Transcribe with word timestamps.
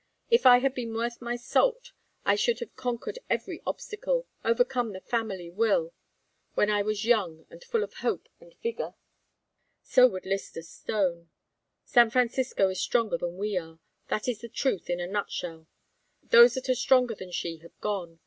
If 0.31 0.47
I 0.47 0.57
had 0.57 0.73
been 0.73 0.95
worth 0.95 1.21
my 1.21 1.35
salt 1.35 1.91
I 2.25 2.33
should 2.33 2.59
have 2.59 2.75
conquered 2.75 3.19
every 3.29 3.61
obstacle, 3.67 4.25
overcome 4.43 4.93
the 4.93 4.99
family 4.99 5.51
will, 5.51 5.93
when 6.55 6.71
I 6.71 6.81
was 6.81 7.05
young 7.05 7.45
and 7.51 7.63
full 7.63 7.83
of 7.83 7.93
hope 7.93 8.27
and 8.39 8.55
vigor. 8.63 8.95
So 9.83 10.07
would 10.07 10.25
Lyster 10.25 10.63
Stone. 10.63 11.29
San 11.85 12.09
Francisco 12.09 12.69
is 12.69 12.79
stronger 12.81 13.19
than 13.19 13.37
we 13.37 13.55
are. 13.59 13.77
That 14.07 14.27
is 14.27 14.41
the 14.41 14.49
truth 14.49 14.89
in 14.89 14.99
a 14.99 15.05
nutshell. 15.05 15.67
Those 16.23 16.55
that 16.55 16.67
are 16.67 16.73
stronger 16.73 17.13
than 17.13 17.29
she 17.29 17.57
have 17.57 17.79
gone. 17.79 18.19